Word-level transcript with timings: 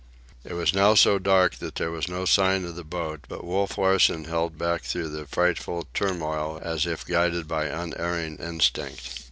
It 0.43 0.53
was 0.53 0.73
now 0.73 0.95
so 0.95 1.19
dark 1.19 1.57
that 1.57 1.75
there 1.75 1.91
was 1.91 2.07
no 2.07 2.25
sign 2.25 2.65
of 2.65 2.75
the 2.75 2.83
boat; 2.83 3.25
but 3.29 3.43
Wolf 3.43 3.77
Larsen 3.77 4.23
held 4.23 4.57
back 4.57 4.81
through 4.81 5.09
the 5.09 5.27
frightful 5.27 5.85
turmoil 5.93 6.59
as 6.63 6.87
if 6.87 7.05
guided 7.05 7.47
by 7.47 7.65
unerring 7.65 8.37
instinct. 8.37 9.19